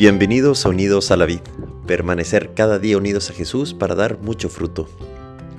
Bienvenidos 0.00 0.64
a 0.64 0.70
Unidos 0.70 1.10
a 1.10 1.18
la 1.18 1.26
Vid, 1.26 1.42
permanecer 1.86 2.54
cada 2.54 2.78
día 2.78 2.96
unidos 2.96 3.28
a 3.28 3.34
Jesús 3.34 3.74
para 3.74 3.94
dar 3.94 4.18
mucho 4.22 4.48
fruto. 4.48 4.88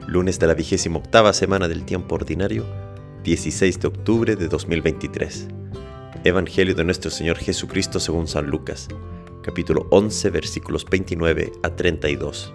Lunes 0.08 0.40
de 0.40 0.48
la 0.48 0.56
vigésima 0.56 0.98
octava 0.98 1.32
semana 1.32 1.68
del 1.68 1.86
tiempo 1.86 2.16
ordinario, 2.16 2.66
16 3.24 3.80
de 3.80 3.88
octubre 3.88 4.36
de 4.36 4.48
2023. 4.48 5.48
Evangelio 6.24 6.74
de 6.74 6.84
nuestro 6.84 7.12
Señor 7.12 7.38
Jesucristo 7.38 8.00
según 8.00 8.28
San 8.28 8.48
Lucas, 8.48 8.88
capítulo 9.44 9.86
11, 9.92 10.32
versículos 10.32 10.86
29 10.90 11.52
a 11.62 11.76
32. 11.76 12.52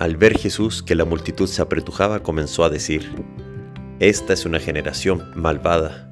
Al 0.00 0.18
ver 0.18 0.36
Jesús 0.36 0.82
que 0.82 0.96
la 0.96 1.06
multitud 1.06 1.46
se 1.46 1.62
apretujaba, 1.62 2.22
comenzó 2.22 2.64
a 2.64 2.68
decir, 2.68 3.10
Esta 4.00 4.34
es 4.34 4.44
una 4.44 4.60
generación 4.60 5.32
malvada, 5.34 6.10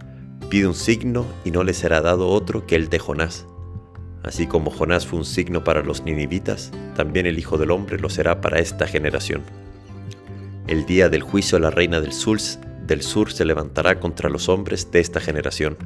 pide 0.49 0.67
un 0.67 0.75
signo 0.75 1.27
y 1.45 1.51
no 1.51 1.63
le 1.63 1.75
será 1.75 2.01
dado 2.01 2.29
otro 2.29 2.67
que 2.67 2.75
el 2.75 2.89
de 2.89 3.01
Jonás. 3.01 3.45
Así 4.29 4.47
como 4.47 4.71
Jonás 4.71 5.07
fue 5.07 5.19
un 5.19 5.25
signo 5.25 5.65
para 5.65 5.83
los 5.83 6.05
ninivitas, 6.05 6.71
también 6.95 7.25
el 7.25 7.39
Hijo 7.39 7.57
del 7.57 7.71
Hombre 7.71 7.99
lo 7.99 8.11
será 8.11 8.43
para 8.43 8.59
esta 8.59 8.87
generación. 8.87 9.41
El 10.67 10.85
día 10.85 11.09
del 11.09 11.23
juicio 11.23 11.59
la 11.59 11.71
reina 11.71 12.03
del 12.03 12.13
sur, 12.13 12.39
del 12.87 13.01
sur 13.01 13.33
se 13.33 13.47
levantará 13.47 13.99
contra 14.01 14.29
los 14.29 14.51
hombres 14.51 14.91
de 14.91 15.01
esta 15.01 15.19
generación, 15.19 15.79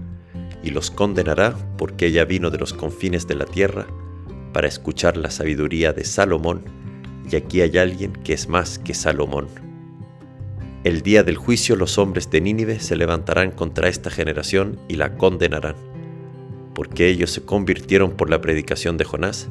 y 0.61 0.71
los 0.71 0.91
condenará 0.91 1.55
porque 1.79 2.07
ella 2.07 2.25
vino 2.25 2.51
de 2.51 2.59
los 2.59 2.73
confines 2.73 3.29
de 3.29 3.37
la 3.37 3.45
tierra 3.45 3.87
para 4.53 4.67
escuchar 4.67 5.17
la 5.17 5.31
sabiduría 5.31 5.93
de 5.93 6.05
Salomón, 6.05 6.65
y 7.31 7.37
aquí 7.37 7.61
hay 7.61 7.79
alguien 7.79 8.13
que 8.13 8.33
es 8.33 8.49
más 8.49 8.81
que 8.81 8.93
Salomón. 8.93 9.47
El 10.83 11.03
día 11.03 11.23
del 11.23 11.37
juicio 11.37 11.77
los 11.77 11.97
hombres 11.97 12.29
de 12.29 12.41
Nínive 12.41 12.81
se 12.81 12.97
levantarán 12.97 13.53
contra 13.53 13.89
esta 13.89 14.11
generación 14.11 14.81
y 14.89 14.97
la 14.97 15.17
condenarán 15.17 15.92
porque 16.75 17.09
ellos 17.09 17.31
se 17.31 17.43
convirtieron 17.43 18.13
por 18.13 18.31
la 18.31 18.41
predicación 18.41 18.97
de 18.97 19.05
Jonás, 19.05 19.49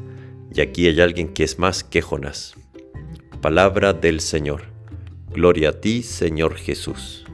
y 0.54 0.62
aquí 0.62 0.88
hay 0.88 1.00
alguien 1.00 1.30
que 1.30 1.44
es 1.44 1.60
más 1.60 1.84
que 1.84 2.02
Jonás. 2.02 2.56
Palabra 3.42 3.94
del 3.94 4.20
Señor. 4.20 4.64
Gloria 5.34 5.70
a 5.70 5.80
ti, 5.80 6.04
Señor 6.04 6.56
Jesús. 6.56 7.26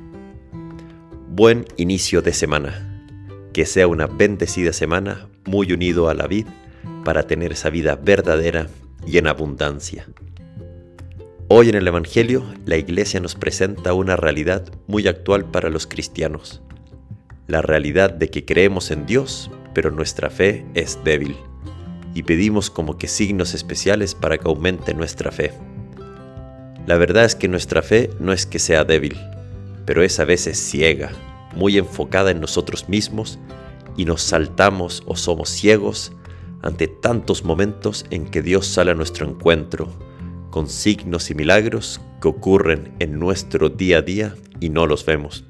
Buen 1.30 1.66
inicio 1.78 2.22
de 2.22 2.34
semana. 2.34 3.06
Que 3.54 3.66
sea 3.66 3.88
una 3.88 4.08
bendecida 4.08 4.72
semana, 4.72 5.28
muy 5.46 5.72
unido 5.72 6.10
a 6.10 6.14
la 6.14 6.28
vid, 6.28 6.46
para 7.04 7.24
tener 7.24 7.52
esa 7.52 7.70
vida 7.70 7.96
verdadera 7.96 8.68
y 9.06 9.18
en 9.18 9.28
abundancia. 9.28 10.08
Hoy 11.50 11.70
en 11.70 11.76
el 11.76 11.88
Evangelio, 11.88 12.44
la 12.66 12.76
Iglesia 12.76 13.20
nos 13.20 13.36
presenta 13.36 13.94
una 13.94 14.18
realidad 14.18 14.70
muy 14.86 15.08
actual 15.08 15.46
para 15.46 15.70
los 15.70 15.88
cristianos. 15.88 16.62
La 17.48 17.62
realidad 17.62 18.12
de 18.12 18.30
que 18.30 18.44
creemos 18.44 18.92
en 18.92 19.06
Dios, 19.06 19.50
pero 19.78 19.92
nuestra 19.92 20.32
fe 20.32 20.66
es 20.74 21.04
débil 21.04 21.38
y 22.16 22.24
pedimos 22.24 22.72
como 22.72 22.98
que 22.98 23.08
signos 23.08 23.54
especiales 23.54 24.16
para 24.16 24.40
que 24.40 24.48
aumente 24.48 24.96
nuestra 24.96 25.32
fe. 25.32 25.54
La 26.88 26.98
verdad 26.98 27.26
es 27.26 27.36
que 27.36 27.48
nuestra 27.48 27.84
fe 27.84 28.10
no 28.20 28.34
es 28.34 28.48
que 28.48 28.58
sea 28.58 28.86
débil, 28.86 29.16
pero 29.86 30.02
es 30.02 30.20
a 30.20 30.26
veces 30.26 30.58
ciega, 30.58 31.12
muy 31.56 31.78
enfocada 31.78 32.32
en 32.32 32.42
nosotros 32.42 32.90
mismos 32.90 33.38
y 33.96 34.06
nos 34.06 34.24
saltamos 34.24 35.04
o 35.06 35.16
somos 35.16 35.50
ciegos 35.50 36.12
ante 36.64 36.88
tantos 36.88 37.44
momentos 37.44 38.04
en 38.10 38.26
que 38.26 38.42
Dios 38.42 38.66
sale 38.66 38.90
a 38.90 38.96
nuestro 38.96 39.28
encuentro, 39.28 39.90
con 40.50 40.70
signos 40.70 41.30
y 41.30 41.36
milagros 41.36 42.02
que 42.20 42.30
ocurren 42.30 42.96
en 42.98 43.20
nuestro 43.20 43.70
día 43.70 44.00
a 44.00 44.02
día 44.02 44.34
y 44.60 44.70
no 44.70 44.88
los 44.88 45.06
vemos. 45.06 45.44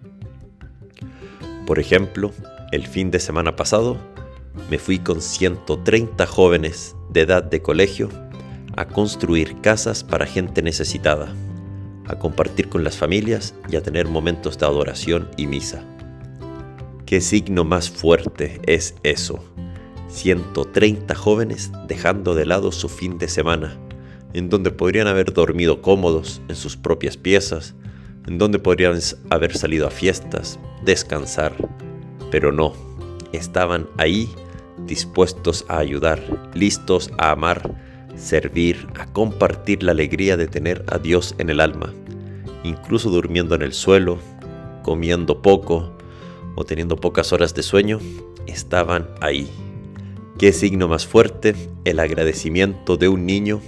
Por 1.66 1.80
ejemplo, 1.80 2.34
el 2.74 2.88
fin 2.88 3.10
de 3.10 3.22
semana 3.22 3.56
pasado 3.56 4.17
me 4.70 4.78
fui 4.80 5.00
con 5.00 5.22
130 5.22 6.26
jóvenes 6.26 6.96
de 7.10 7.22
edad 7.22 7.44
de 7.44 7.62
colegio 7.62 8.10
a 8.76 8.88
construir 8.88 9.60
casas 9.62 10.04
para 10.04 10.26
gente 10.26 10.62
necesitada, 10.62 11.34
a 12.06 12.20
compartir 12.20 12.70
con 12.70 12.84
las 12.84 12.98
familias 12.98 13.56
y 13.70 13.76
a 13.76 13.82
tener 13.82 14.08
momentos 14.08 14.58
de 14.58 14.66
adoración 14.66 15.30
y 15.38 15.48
misa. 15.48 15.84
¿Qué 17.06 17.22
signo 17.22 17.64
más 17.64 17.90
fuerte 17.90 18.62
es 18.66 18.96
eso? 19.04 19.44
130 20.10 21.16
jóvenes 21.16 21.72
dejando 21.88 22.36
de 22.36 22.46
lado 22.46 22.72
su 22.72 22.90
fin 22.90 23.18
de 23.18 23.28
semana, 23.28 23.78
en 24.34 24.50
donde 24.50 24.72
podrían 24.72 25.08
haber 25.08 25.34
dormido 25.34 25.82
cómodos 25.82 26.42
en 26.48 26.56
sus 26.56 26.78
propias 26.78 27.18
piezas, 27.18 27.76
en 28.28 28.38
donde 28.38 28.60
podrían 28.60 29.00
haber 29.30 29.58
salido 29.58 29.88
a 29.88 29.92
fiestas, 29.92 30.60
descansar, 30.84 31.54
pero 32.30 32.52
no, 32.52 32.74
estaban 33.32 33.88
ahí 33.98 34.30
dispuestos 34.86 35.66
a 35.68 35.80
ayudar, 35.80 36.22
listos 36.54 37.12
a 37.18 37.32
amar, 37.32 37.76
servir, 38.16 38.88
a 39.00 39.06
compartir 39.06 39.84
la 39.84 39.92
alegría 39.92 40.38
de 40.38 40.48
tener 40.48 40.84
a 40.88 40.98
Dios 40.98 41.36
en 41.38 41.50
el 41.50 41.60
alma, 41.60 41.94
incluso 42.64 43.10
durmiendo 43.10 43.56
en 43.56 43.62
el 43.62 43.74
suelo, 43.74 44.18
comiendo 44.84 45.42
poco 45.42 45.98
o 46.56 46.64
teniendo 46.64 46.96
pocas 46.96 47.34
horas 47.34 47.54
de 47.54 47.64
sueño, 47.64 48.00
estaban 48.48 49.08
ahí. 49.22 49.50
¿Qué 50.38 50.54
signo 50.54 50.88
más 50.88 51.06
fuerte? 51.06 51.56
El 51.84 52.00
agradecimiento 52.00 52.98
de 52.98 53.08
un 53.08 53.26
niño 53.26 53.62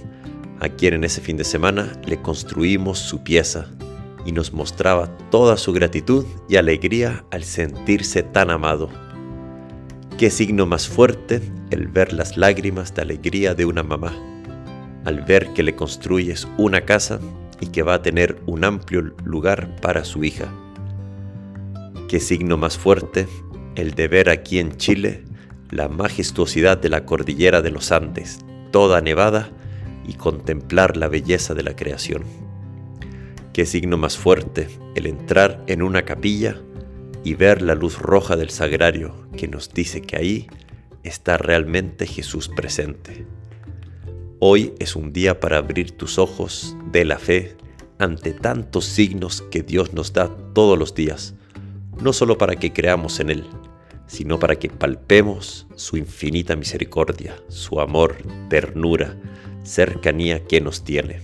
a 0.60 0.68
quien 0.68 0.94
en 0.94 1.04
ese 1.04 1.20
fin 1.20 1.36
de 1.36 1.44
semana 1.44 1.92
le 2.06 2.20
construimos 2.20 2.98
su 2.98 3.22
pieza 3.22 3.66
y 4.24 4.32
nos 4.32 4.52
mostraba 4.52 5.08
toda 5.30 5.56
su 5.56 5.72
gratitud 5.72 6.24
y 6.48 6.56
alegría 6.56 7.24
al 7.30 7.44
sentirse 7.44 8.22
tan 8.22 8.50
amado. 8.50 8.90
Qué 10.20 10.28
signo 10.28 10.66
más 10.66 10.86
fuerte 10.86 11.40
el 11.70 11.88
ver 11.88 12.12
las 12.12 12.36
lágrimas 12.36 12.94
de 12.94 13.00
alegría 13.00 13.54
de 13.54 13.64
una 13.64 13.82
mamá, 13.82 14.12
al 15.06 15.22
ver 15.22 15.54
que 15.54 15.62
le 15.62 15.74
construyes 15.74 16.46
una 16.58 16.82
casa 16.82 17.18
y 17.58 17.68
que 17.68 17.82
va 17.82 17.94
a 17.94 18.02
tener 18.02 18.38
un 18.44 18.64
amplio 18.64 19.00
lugar 19.24 19.76
para 19.80 20.04
su 20.04 20.22
hija. 20.22 20.52
Qué 22.06 22.20
signo 22.20 22.58
más 22.58 22.76
fuerte 22.76 23.28
el 23.76 23.94
de 23.94 24.08
ver 24.08 24.28
aquí 24.28 24.58
en 24.58 24.76
Chile 24.76 25.24
la 25.70 25.88
majestuosidad 25.88 26.76
de 26.76 26.90
la 26.90 27.06
cordillera 27.06 27.62
de 27.62 27.70
los 27.70 27.90
Andes, 27.90 28.40
toda 28.72 29.00
nevada, 29.00 29.48
y 30.06 30.12
contemplar 30.12 30.98
la 30.98 31.08
belleza 31.08 31.54
de 31.54 31.62
la 31.62 31.74
creación. 31.74 32.24
Qué 33.54 33.64
signo 33.64 33.96
más 33.96 34.18
fuerte 34.18 34.68
el 34.94 35.06
entrar 35.06 35.64
en 35.66 35.80
una 35.80 36.02
capilla 36.02 36.60
y 37.24 37.34
ver 37.34 37.62
la 37.62 37.74
luz 37.74 37.98
roja 37.98 38.36
del 38.36 38.50
sagrario 38.50 39.26
que 39.36 39.48
nos 39.48 39.72
dice 39.72 40.00
que 40.02 40.16
ahí 40.16 40.46
está 41.02 41.36
realmente 41.36 42.06
Jesús 42.06 42.48
presente. 42.48 43.26
Hoy 44.38 44.72
es 44.78 44.96
un 44.96 45.12
día 45.12 45.38
para 45.38 45.58
abrir 45.58 45.92
tus 45.92 46.18
ojos 46.18 46.76
de 46.90 47.04
la 47.04 47.18
fe 47.18 47.56
ante 47.98 48.32
tantos 48.32 48.86
signos 48.86 49.42
que 49.50 49.62
Dios 49.62 49.92
nos 49.92 50.12
da 50.12 50.34
todos 50.54 50.78
los 50.78 50.94
días, 50.94 51.34
no 52.00 52.12
solo 52.14 52.38
para 52.38 52.56
que 52.56 52.72
creamos 52.72 53.20
en 53.20 53.30
Él, 53.30 53.46
sino 54.06 54.38
para 54.38 54.56
que 54.56 54.70
palpemos 54.70 55.66
su 55.76 55.98
infinita 55.98 56.56
misericordia, 56.56 57.36
su 57.48 57.80
amor, 57.80 58.16
ternura, 58.48 59.14
cercanía 59.62 60.44
que 60.44 60.60
nos 60.60 60.84
tiene. 60.84 61.20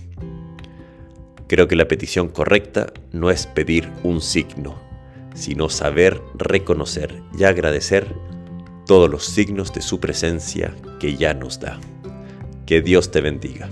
Creo 1.47 1.67
que 1.67 1.75
la 1.75 1.87
petición 1.87 2.29
correcta 2.29 2.93
no 3.11 3.31
es 3.31 3.47
pedir 3.47 3.89
un 4.03 4.21
signo, 4.21 4.86
sino 5.37 5.69
saber 5.69 6.21
reconocer 6.35 7.21
y 7.37 7.43
agradecer 7.43 8.15
todos 8.85 9.09
los 9.09 9.25
signos 9.25 9.71
de 9.73 9.81
su 9.81 9.99
presencia 9.99 10.75
que 10.99 11.15
ya 11.15 11.33
nos 11.33 11.59
da. 11.59 11.79
Que 12.65 12.81
Dios 12.81 13.11
te 13.11 13.21
bendiga. 13.21 13.69